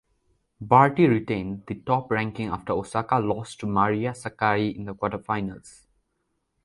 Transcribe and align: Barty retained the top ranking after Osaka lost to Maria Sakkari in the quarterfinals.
Barty 0.59 1.05
retained 1.07 1.67
the 1.67 1.75
top 1.75 2.09
ranking 2.09 2.47
after 2.47 2.73
Osaka 2.73 3.19
lost 3.19 3.59
to 3.59 3.67
Maria 3.67 4.13
Sakkari 4.13 4.75
in 4.75 4.85
the 4.85 4.95
quarterfinals. 4.95 5.85